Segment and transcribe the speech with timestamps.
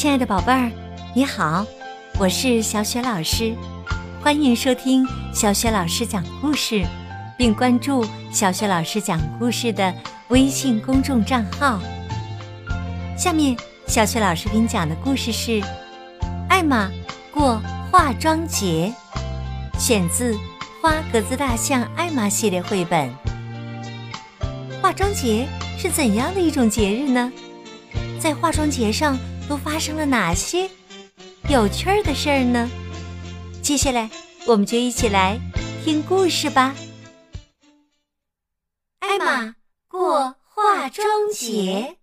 [0.00, 0.72] 亲爱的宝贝儿，
[1.14, 1.66] 你好，
[2.18, 3.54] 我是小雪老师，
[4.22, 6.82] 欢迎收听小雪老师讲故事，
[7.36, 8.02] 并关注
[8.32, 9.94] 小雪老师讲故事的
[10.28, 11.78] 微信公众账号。
[13.14, 13.54] 下面，
[13.86, 15.60] 小雪老师给你讲的故事是
[16.48, 16.90] 《艾玛
[17.30, 17.60] 过
[17.92, 18.90] 化妆节》，
[19.78, 20.32] 选自
[20.80, 23.06] 《花格子大象艾玛》系列绘本。
[24.80, 25.46] 化妆节
[25.76, 27.30] 是怎样的一种节日呢？
[28.18, 29.18] 在化妆节上
[29.50, 30.70] 都发生了哪些
[31.48, 32.70] 有趣儿的事儿呢？
[33.60, 34.08] 接下来，
[34.46, 35.40] 我们就一起来
[35.84, 36.72] 听故事吧。
[39.00, 39.56] 艾玛
[39.88, 41.96] 过化妆节，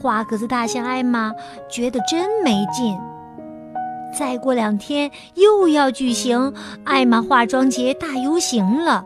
[0.00, 1.30] 花格子大象艾玛
[1.70, 2.98] 觉得真没劲。
[4.18, 6.54] 再过两天又要举行
[6.84, 9.04] 艾玛化妆节大游行了。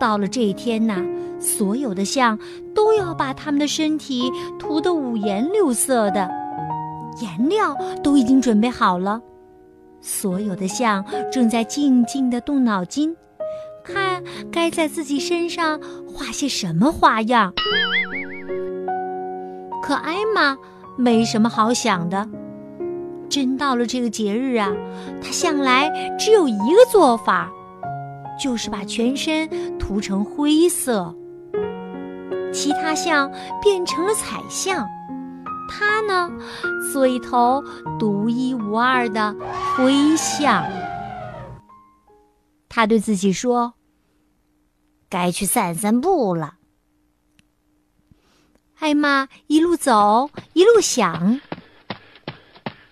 [0.00, 0.96] 到了这一天呐，
[1.42, 2.38] 所有的象
[2.72, 6.30] 都要把它们的身体涂得五颜六色的，
[7.20, 9.20] 颜料都已经准备好了。
[10.00, 13.16] 所有的象正在静静地动脑筋，
[13.84, 17.52] 看该在自己身上画些什么花样。
[19.82, 20.56] 可艾玛
[20.96, 22.28] 没什么好想的。
[23.28, 24.70] 真到了这个节日啊，
[25.20, 27.50] 她向来只有一个做法。
[28.40, 29.48] 就是把全身
[29.78, 31.14] 涂成灰色，
[32.52, 34.86] 其他象变成了彩象，
[35.68, 36.30] 它呢，
[36.92, 37.64] 做一头
[37.98, 39.34] 独一无二的
[39.74, 40.64] 灰象。
[42.68, 43.74] 他对自己说
[45.08, 46.56] ：“该去散散步了。”
[48.78, 51.40] 艾玛一路走一路想：“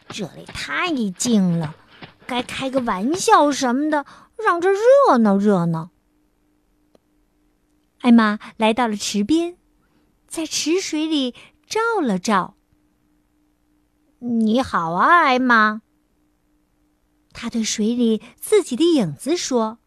[0.08, 1.75] 这里太静了，
[2.27, 4.05] 该开个玩笑什么的。”
[4.42, 5.91] 让这热闹热闹。
[8.01, 9.59] 艾玛来到了池边，
[10.27, 11.34] 在池水里
[11.67, 12.56] 照了照。
[14.19, 15.83] 你好啊，艾玛。
[17.33, 19.78] 他对水里自己的影子说：“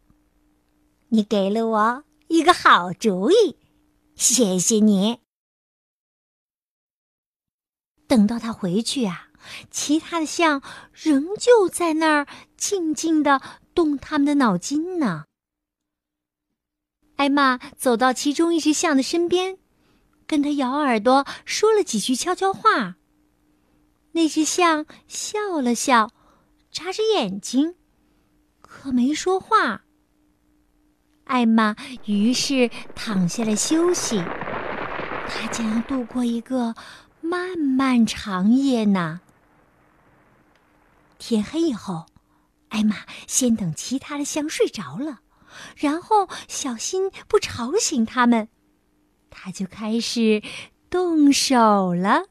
[1.10, 3.58] 你给了我一个好主意，
[4.14, 5.18] 谢谢你。”
[8.06, 9.28] 等到他回去啊，
[9.72, 12.26] 其他的象仍旧在那儿
[12.56, 13.42] 静静的。
[13.74, 15.24] 动他们的脑筋呢。
[17.16, 19.58] 艾玛走到其中一只象的身边，
[20.26, 22.96] 跟他咬耳朵说了几句悄悄话。
[24.12, 26.10] 那只象笑了笑，
[26.70, 27.74] 眨着眼睛，
[28.60, 29.82] 可没说话。
[31.24, 31.76] 艾玛
[32.06, 34.18] 于是躺下来休息，
[35.28, 36.74] 她将要度过一个
[37.20, 39.20] 漫漫长夜呢。
[41.18, 42.06] 天黑以后。
[42.70, 42.96] 艾玛
[43.28, 45.20] 先等其他的象睡着了，
[45.76, 48.48] 然后小心不吵醒他们，
[49.30, 50.42] 他就开始
[50.88, 52.26] 动手了。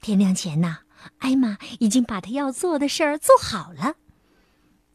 [0.00, 0.80] 天亮前呐，
[1.18, 3.94] 艾玛已经把他要做的事儿做好了。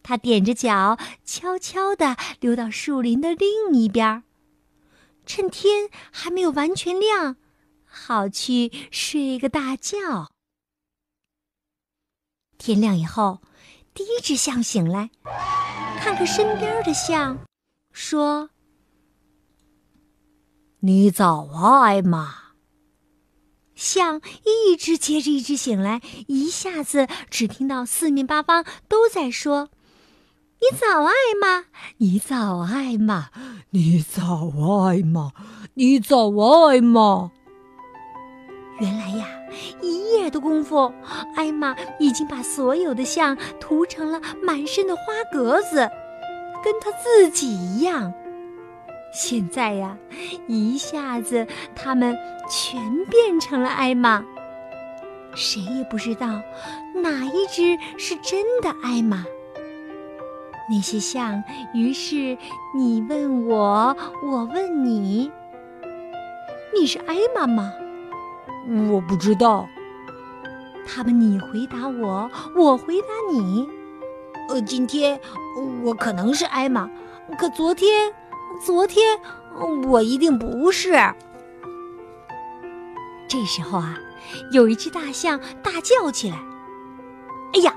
[0.03, 4.23] 他踮着脚，悄悄地溜到树林的另一边儿，
[5.25, 7.35] 趁天还没有完全亮，
[7.85, 10.31] 好去睡个大觉。
[12.57, 13.41] 天亮以后，
[13.99, 15.09] 第一只象醒来，
[15.99, 17.37] 看看身边的象，
[17.91, 18.49] 说
[20.79, 22.33] ：“你早啊，艾玛。”
[23.75, 29.67] 象一只接着一只醒来，一下子只听到四面八方都在说
[30.63, 31.11] ：“你早，艾
[31.41, 31.65] 玛！
[31.97, 33.31] 你早，艾玛！
[33.71, 34.49] 你早，
[34.85, 35.33] 艾玛！
[35.73, 37.31] 你早，艾玛！”
[38.79, 39.27] 原来呀，
[39.81, 40.93] 一夜的功夫，
[41.35, 45.01] 艾玛已经把所有的象涂成了满身的花
[45.31, 45.89] 格子，
[46.63, 48.13] 跟她自己一样。
[49.11, 49.97] 现在呀，
[50.47, 51.45] 一下子
[51.75, 52.15] 他们
[52.49, 54.23] 全变成了艾玛。
[55.35, 56.41] 谁也不知道
[56.95, 59.25] 哪一只是真的艾玛。
[60.71, 62.37] 那些象于是
[62.75, 65.31] 你问我，我问你，
[66.73, 67.73] 你是艾玛吗？
[68.91, 69.67] 我不知道。
[70.87, 73.67] 他们你回答我，我回答你。
[74.49, 75.19] 呃，今天
[75.83, 76.89] 我可能是艾玛，
[77.37, 78.11] 可昨天，
[78.65, 79.19] 昨天
[79.87, 80.93] 我一定不是。
[83.27, 83.95] 这时候啊，
[84.51, 86.37] 有一只大象大叫起来
[87.53, 87.71] ：“哎呀，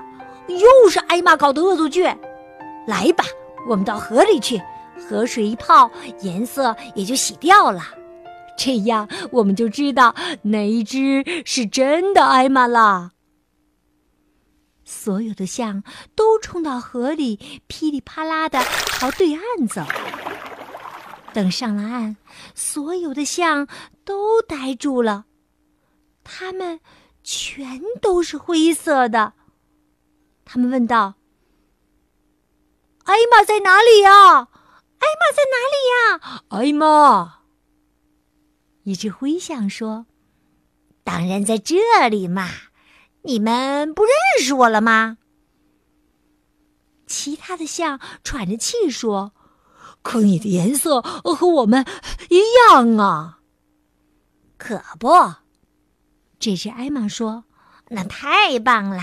[0.47, 2.03] 又是艾玛搞的恶作剧！
[2.87, 3.23] 来吧，
[3.69, 4.59] 我们到河里去，
[5.07, 5.91] 河水一泡，
[6.21, 7.81] 颜色也就洗掉了。”
[8.57, 13.11] 这样，我们就知道哪一只是真的艾玛了。
[14.85, 15.83] 所有的象
[16.15, 19.81] 都冲到河里，噼里啪啦的朝对岸走。
[21.33, 22.15] 等上了岸，
[22.53, 23.67] 所有的象
[24.05, 25.25] 都呆住了，
[26.23, 26.79] 它们
[27.23, 29.33] 全都是灰色的。
[30.45, 31.15] 他们问道
[33.05, 34.47] ：“艾玛在哪里呀？
[34.99, 36.43] 艾玛在哪里呀？
[36.49, 37.39] 艾玛！”
[38.83, 40.05] 一只灰象说
[41.03, 42.49] ：“当然在这里嘛，
[43.23, 44.11] 你们不认
[44.45, 45.17] 识我了吗？”
[47.07, 49.33] 其他的象喘着气说。
[50.01, 51.85] 可你的颜色和我们
[52.29, 53.39] 一样啊！
[54.57, 55.07] 可不，
[56.37, 57.45] 这只艾玛说
[57.87, 59.01] ：“那太棒了！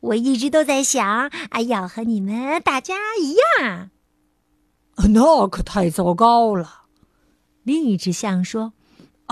[0.00, 3.90] 我一直都在想，啊要和你们大家一样。”
[5.14, 6.86] 那可太糟糕了！
[7.62, 8.72] 另一只象说：“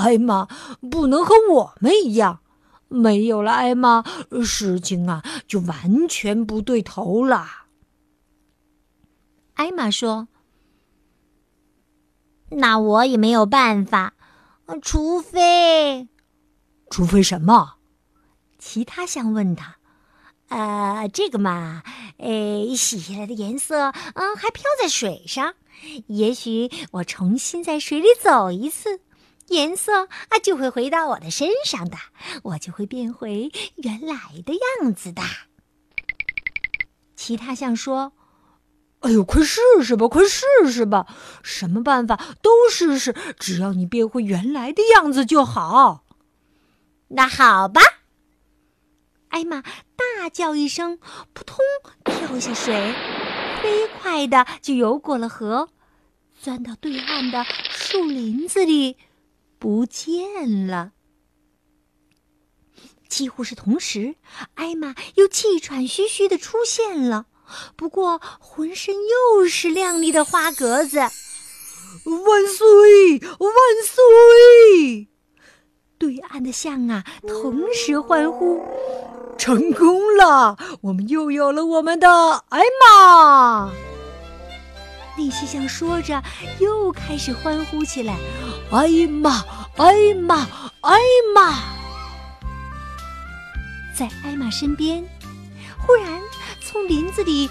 [0.01, 0.49] 艾玛
[0.91, 2.41] 不能和我们一样，
[2.89, 4.05] 没有了艾玛，
[4.45, 7.47] 事情啊就完全不对头了。”
[9.55, 10.29] 艾玛说。
[12.53, 14.15] 那我也没有办法，
[14.83, 16.09] 除非，
[16.91, 17.75] 除非什么？
[18.59, 19.77] 其他象问他
[20.51, 21.85] ：“呃，这个嘛，
[22.17, 25.55] 呃，洗下来的颜色，嗯，还飘在水上。
[26.09, 29.01] 也许我重新在水里走一次，
[29.51, 31.97] 颜色啊就会回到我的身上的，
[32.43, 35.23] 我就会变回原来的样子的。”
[37.15, 38.13] 其他象说。
[39.01, 41.07] 哎呦，快试试吧，快试试吧！
[41.43, 46.05] 什么办法都试试，只要你变回原来的样子就好。
[47.09, 47.81] 那好吧，
[49.31, 50.99] 艾玛大叫一声，
[51.33, 51.57] 扑通
[52.05, 52.93] 跳下水，
[53.63, 55.71] 飞快的就游过了河，
[56.39, 58.99] 钻到对岸的树林子里，
[59.61, 60.91] 不见了。
[63.09, 64.15] 几乎是同时，
[64.55, 67.27] 艾玛又气喘吁吁的出现了。
[67.77, 70.99] 不过，浑身又是亮丽的花格子。
[70.99, 71.11] 万
[72.47, 73.19] 岁！
[73.21, 73.51] 万
[73.85, 75.09] 岁！
[75.99, 78.65] 对岸的象啊，同时欢呼
[79.37, 80.57] ：“成功了！
[80.83, 82.09] 我们又有了我们的
[82.49, 83.71] 艾玛！”
[85.21, 86.23] 那些象说着，
[86.61, 88.17] 又开始欢呼起来
[88.73, 89.45] ：“艾玛！
[89.77, 90.49] 艾玛！
[90.81, 90.99] 艾
[91.35, 91.77] 玛！”
[93.95, 95.05] 在艾玛身边，
[95.79, 96.19] 忽然。
[96.63, 97.51] 从林子里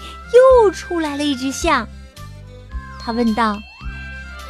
[0.64, 1.86] 又出来了一只象，
[2.98, 3.56] 他问道：“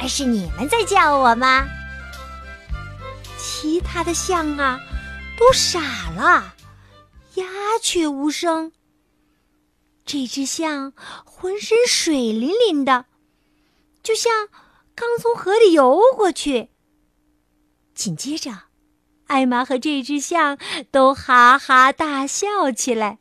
[0.07, 1.67] 是你们在叫我吗？”
[3.37, 4.79] 其他的象啊，
[5.37, 6.55] 都傻了，
[7.35, 7.45] 鸦
[7.83, 8.71] 雀无声。
[10.05, 10.93] 这只象
[11.25, 13.05] 浑身水淋淋的，
[14.03, 14.49] 就像
[14.95, 16.69] 刚从河里游过去。
[17.93, 18.51] 紧接着，
[19.27, 20.57] 艾玛和这只象
[20.89, 23.19] 都哈哈大笑起来。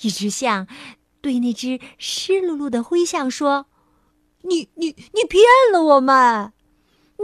[0.00, 0.66] 一只象
[1.20, 3.66] 对那只湿漉漉的灰象说
[4.42, 6.52] ：“你你你骗了我们！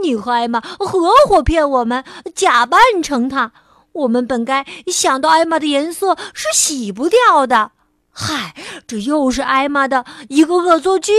[0.01, 3.51] 你和艾玛合伙骗我们，假扮成他。
[3.91, 7.73] 我们本该想到艾玛的颜色是洗不掉的。
[8.11, 8.55] 嗨，
[8.87, 11.11] 这又是艾玛的一个恶作剧。”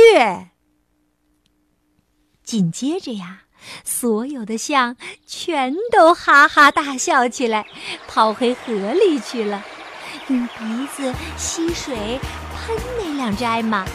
[2.51, 3.43] 紧接着呀，
[3.85, 7.65] 所有的象全都哈哈大笑起来，
[8.09, 9.65] 跑回河里去了。
[10.27, 12.19] 用鼻子吸水
[12.53, 13.87] 喷那两只艾玛，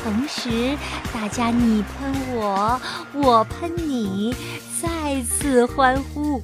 [0.00, 0.78] 同时
[1.12, 2.80] 大家你喷我，
[3.14, 4.32] 我喷你，
[4.80, 6.40] 再次欢呼：“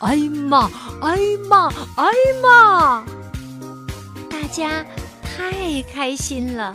[0.00, 1.16] 艾玛，艾
[1.48, 3.06] 玛，艾玛！”
[4.28, 4.84] 大家
[5.22, 6.70] 太开心了，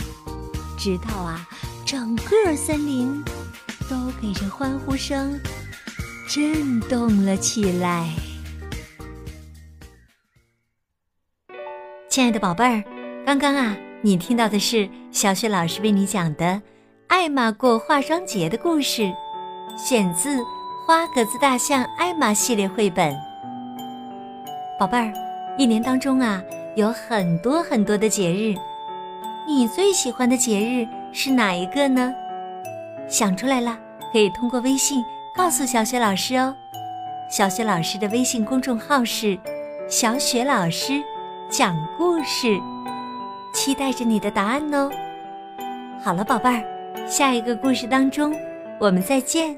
[0.79, 1.47] 直到啊，
[1.85, 3.23] 整个森林
[3.89, 5.39] 都给这欢呼声
[6.29, 8.09] 震动了起来。
[12.09, 12.83] 亲爱的宝贝儿，
[13.25, 16.45] 刚刚啊，你听到的是小雪老师为你讲的
[17.07, 19.11] 《艾玛过化妆节》的故事，
[19.77, 20.37] 选自
[20.85, 23.15] 《花格子大象艾玛》系列绘本。
[24.79, 25.13] 宝贝儿，
[25.57, 26.41] 一年当中啊，
[26.75, 28.55] 有很多很多的节日，
[29.47, 32.13] 你最喜欢的节日是哪一个呢？
[33.07, 33.77] 想出来了，
[34.11, 36.55] 可以通过微信告诉小雪老师哦。
[37.29, 39.37] 小雪老师的微信公众号是
[39.89, 41.03] “小雪老师”。
[41.49, 42.59] 讲故事，
[43.53, 44.91] 期待着你的答案哦。
[46.03, 48.35] 好了，宝贝儿，下一个故事当中，
[48.81, 49.57] 我们再见。